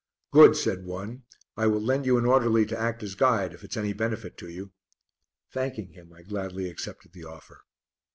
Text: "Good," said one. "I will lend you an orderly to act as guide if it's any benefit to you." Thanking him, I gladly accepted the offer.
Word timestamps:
"Good," 0.31 0.55
said 0.57 0.83
one. 0.83 1.25
"I 1.55 1.67
will 1.67 1.79
lend 1.79 2.07
you 2.07 2.17
an 2.17 2.25
orderly 2.25 2.65
to 2.65 2.75
act 2.75 3.03
as 3.03 3.13
guide 3.13 3.53
if 3.53 3.63
it's 3.63 3.77
any 3.77 3.93
benefit 3.93 4.35
to 4.39 4.49
you." 4.49 4.71
Thanking 5.51 5.91
him, 5.93 6.11
I 6.11 6.23
gladly 6.23 6.71
accepted 6.71 7.13
the 7.13 7.25
offer. 7.25 7.61